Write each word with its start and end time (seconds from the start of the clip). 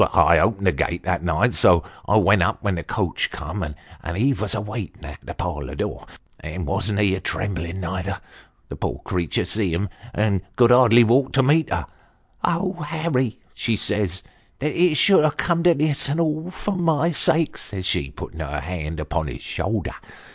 I 0.13 0.39
opened 0.39 0.65
the 0.65 0.71
gate 0.71 1.03
that 1.03 1.21
night, 1.21 1.53
so 1.53 1.83
I 2.07 2.15
went 2.17 2.41
up 2.41 2.63
when 2.63 2.73
the 2.73 2.83
coach 2.83 3.29
come, 3.29 3.61
and 3.61 4.17
he 4.17 4.31
vos 4.31 4.55
a 4.55 4.59
waitin' 4.59 5.05
at 5.05 5.19
the 5.21 5.35
parlour 5.35 5.75
door 5.75 6.07
and 6.39 6.65
wasn't 6.65 6.99
he 7.01 7.13
a 7.13 7.19
trembling, 7.19 7.81
neither? 7.81 8.19
The 8.69 8.77
poor 8.77 9.03
creetur 9.05 9.45
see 9.45 9.71
him, 9.71 9.89
and 10.11 10.41
could 10.55 10.71
hardly 10.71 11.03
walk 11.03 11.33
to 11.33 11.43
meet 11.43 11.69
him.' 11.69 11.85
Oh, 12.43 12.81
Harry!' 12.81 13.39
she 13.53 13.75
says,' 13.75 14.23
that 14.57 14.73
it 14.75 14.95
should 14.97 15.23
have 15.23 15.37
come 15.37 15.61
to 15.65 15.75
this; 15.75 16.09
and 16.09 16.19
all 16.19 16.49
for 16.49 16.73
niy 16.75 17.11
sake,' 17.13 17.57
says 17.57 17.85
she, 17.85 18.09
putting 18.09 18.39
her 18.39 18.59
hand 18.59 18.99
upon 18.99 19.27
his 19.27 19.43
shoulder. 19.43 19.93